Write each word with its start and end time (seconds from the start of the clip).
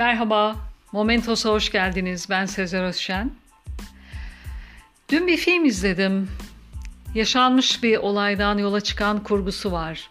Merhaba, 0.00 0.56
Momentos'a 0.92 1.50
hoş 1.50 1.72
geldiniz. 1.72 2.26
Ben 2.30 2.46
Sezer 2.46 2.82
Özşen. 2.82 3.30
Dün 5.08 5.26
bir 5.26 5.36
film 5.36 5.64
izledim. 5.64 6.28
Yaşanmış 7.14 7.82
bir 7.82 7.96
olaydan 7.96 8.58
yola 8.58 8.80
çıkan 8.80 9.22
kurgusu 9.22 9.72
var. 9.72 10.10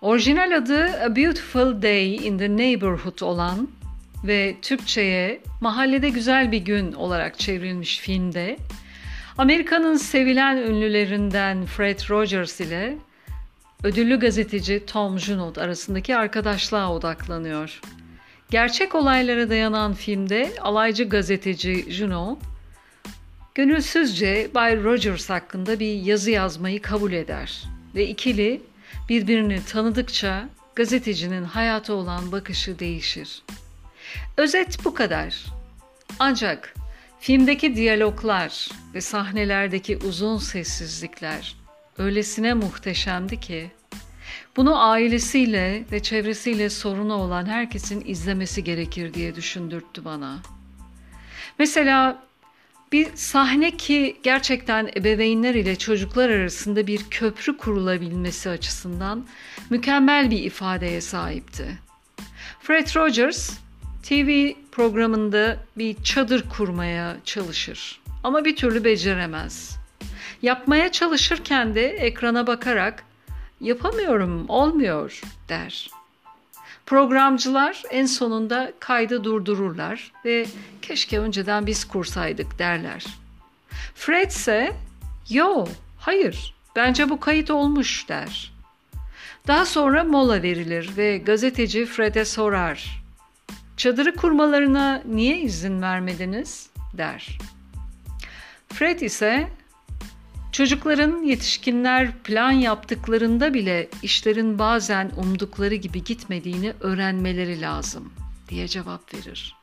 Orijinal 0.00 0.56
adı 0.56 1.02
A 1.04 1.16
Beautiful 1.16 1.82
Day 1.82 2.16
in 2.16 2.38
the 2.38 2.56
Neighborhood 2.56 3.20
olan 3.20 3.68
ve 4.24 4.56
Türkçe'ye 4.62 5.40
Mahallede 5.60 6.08
Güzel 6.08 6.52
Bir 6.52 6.64
Gün 6.64 6.92
olarak 6.92 7.38
çevrilmiş 7.38 7.98
filmde 7.98 8.56
Amerika'nın 9.38 9.96
sevilen 9.96 10.56
ünlülerinden 10.56 11.66
Fred 11.66 12.10
Rogers 12.10 12.60
ile 12.60 12.96
ödüllü 13.84 14.20
gazeteci 14.20 14.86
Tom 14.86 15.18
Junod 15.18 15.56
arasındaki 15.56 16.16
arkadaşlığa 16.16 16.92
odaklanıyor. 16.92 17.80
Gerçek 18.50 18.94
olaylara 18.94 19.50
dayanan 19.50 19.94
filmde 19.94 20.52
alaycı 20.60 21.08
gazeteci 21.08 21.92
Juno, 21.92 22.38
gönülsüzce 23.54 24.50
Bay 24.54 24.82
Rogers 24.82 25.30
hakkında 25.30 25.80
bir 25.80 25.94
yazı 25.94 26.30
yazmayı 26.30 26.82
kabul 26.82 27.12
eder 27.12 27.62
ve 27.94 28.08
ikili 28.08 28.62
birbirini 29.08 29.64
tanıdıkça 29.64 30.48
gazetecinin 30.74 31.44
hayata 31.44 31.92
olan 31.92 32.32
bakışı 32.32 32.78
değişir. 32.78 33.42
Özet 34.36 34.84
bu 34.84 34.94
kadar. 34.94 35.44
Ancak 36.18 36.74
filmdeki 37.20 37.76
diyaloglar 37.76 38.68
ve 38.94 39.00
sahnelerdeki 39.00 39.96
uzun 39.96 40.38
sessizlikler 40.38 41.56
öylesine 41.98 42.54
muhteşemdi 42.54 43.40
ki 43.40 43.70
bunu 44.56 44.80
ailesiyle 44.90 45.84
ve 45.92 46.02
çevresiyle 46.02 46.70
sorunu 46.70 47.14
olan 47.14 47.46
herkesin 47.46 48.02
izlemesi 48.06 48.64
gerekir 48.64 49.14
diye 49.14 49.34
düşündürttü 49.34 50.04
bana. 50.04 50.38
Mesela 51.58 52.26
bir 52.92 53.08
sahne 53.14 53.76
ki 53.76 54.16
gerçekten 54.22 54.90
ebeveynler 54.96 55.54
ile 55.54 55.76
çocuklar 55.76 56.30
arasında 56.30 56.86
bir 56.86 57.00
köprü 57.10 57.56
kurulabilmesi 57.56 58.50
açısından 58.50 59.26
mükemmel 59.70 60.30
bir 60.30 60.42
ifadeye 60.42 61.00
sahipti. 61.00 61.78
Fred 62.60 62.96
Rogers 62.96 63.58
TV 64.02 64.52
programında 64.72 65.56
bir 65.78 66.02
çadır 66.02 66.48
kurmaya 66.48 67.16
çalışır 67.24 68.00
ama 68.24 68.44
bir 68.44 68.56
türlü 68.56 68.84
beceremez. 68.84 69.76
Yapmaya 70.42 70.92
çalışırken 70.92 71.74
de 71.74 71.86
ekrana 71.88 72.46
bakarak 72.46 73.04
yapamıyorum, 73.60 74.48
olmuyor 74.48 75.20
der. 75.48 75.90
Programcılar 76.86 77.82
en 77.90 78.06
sonunda 78.06 78.72
kaydı 78.80 79.24
durdururlar 79.24 80.12
ve 80.24 80.46
keşke 80.82 81.18
önceden 81.18 81.66
biz 81.66 81.84
kursaydık 81.84 82.58
derler. 82.58 83.06
Fred 83.94 84.30
ise 84.30 84.72
yo 85.30 85.66
hayır 85.98 86.54
bence 86.76 87.10
bu 87.10 87.20
kayıt 87.20 87.50
olmuş 87.50 88.08
der. 88.08 88.52
Daha 89.46 89.66
sonra 89.66 90.04
mola 90.04 90.42
verilir 90.42 90.90
ve 90.96 91.18
gazeteci 91.18 91.86
Fred'e 91.86 92.24
sorar. 92.24 93.02
Çadırı 93.76 94.14
kurmalarına 94.16 95.02
niye 95.06 95.38
izin 95.38 95.82
vermediniz 95.82 96.70
der. 96.92 97.38
Fred 98.68 99.00
ise 99.00 99.48
Çocukların 100.56 101.22
yetişkinler 101.22 102.12
plan 102.12 102.50
yaptıklarında 102.50 103.54
bile 103.54 103.88
işlerin 104.02 104.58
bazen 104.58 105.10
umdukları 105.16 105.74
gibi 105.74 106.04
gitmediğini 106.04 106.72
öğrenmeleri 106.80 107.60
lazım 107.60 108.12
diye 108.48 108.68
cevap 108.68 109.14
verir. 109.14 109.54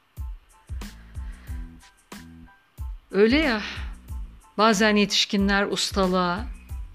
Öyle 3.11 3.37
ya, 3.37 3.61
bazen 4.57 4.95
yetişkinler 4.95 5.65
ustalığa, 5.65 6.45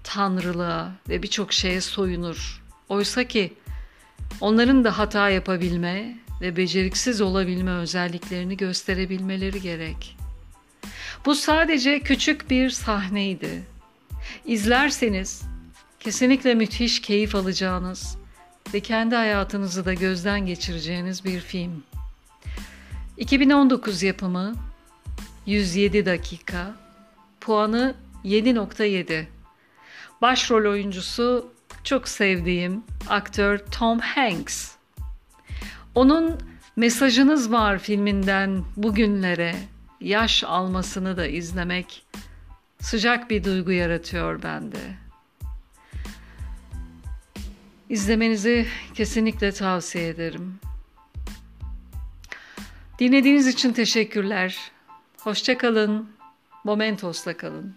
tanrılığa 0.03 0.91
ve 1.09 1.23
birçok 1.23 1.53
şeye 1.53 1.81
soyunur. 1.81 2.63
Oysa 2.89 3.23
ki 3.23 3.53
onların 4.41 4.83
da 4.83 4.97
hata 4.97 5.29
yapabilme 5.29 6.17
ve 6.41 6.57
beceriksiz 6.57 7.21
olabilme 7.21 7.71
özelliklerini 7.71 8.57
gösterebilmeleri 8.57 9.61
gerek. 9.61 10.17
Bu 11.25 11.35
sadece 11.35 11.99
küçük 11.99 12.49
bir 12.49 12.69
sahneydi 12.69 13.63
İzlerseniz 14.45 15.41
kesinlikle 15.99 16.55
müthiş 16.55 17.01
keyif 17.01 17.35
alacağınız 17.35 18.17
ve 18.73 18.79
kendi 18.79 19.15
hayatınızı 19.15 19.85
da 19.85 19.93
gözden 19.93 20.45
geçireceğiniz 20.45 21.25
bir 21.25 21.39
film. 21.39 21.83
2019 23.17 24.03
yapımı 24.03 24.53
107 25.45 26.05
dakika, 26.05 26.75
puanı 27.41 27.95
7.7. 28.25 29.25
Başrol 30.21 30.71
oyuncusu 30.71 31.53
çok 31.83 32.07
sevdiğim 32.07 32.83
aktör 33.09 33.57
Tom 33.57 33.99
Hanks. 33.99 34.71
Onun 35.95 36.39
Mesajınız 36.75 37.51
Var 37.51 37.79
filminden 37.79 38.63
bugünlere 38.77 39.55
yaş 40.01 40.43
almasını 40.43 41.17
da 41.17 41.27
izlemek 41.27 42.05
sıcak 42.81 43.29
bir 43.29 43.43
duygu 43.43 43.71
yaratıyor 43.71 44.43
bende. 44.43 44.79
İzlemenizi 47.89 48.67
kesinlikle 48.93 49.51
tavsiye 49.51 50.07
ederim. 50.07 50.59
Dinlediğiniz 52.99 53.47
için 53.47 53.73
teşekkürler. 53.73 54.71
Hoşçakalın. 55.19 56.09
Momentos'ta 56.63 57.37
kalın. 57.37 57.75